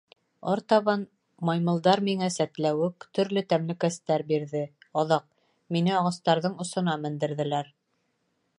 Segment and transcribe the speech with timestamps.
[0.51, 1.01] —Артабан...
[1.49, 4.63] маймылдар миңә сәтләүек, төрлө тәмлекәстәр бирҙе,
[5.05, 5.31] аҙаҡ...
[5.77, 7.71] мине ағастарҙың осона мендерҙеләр.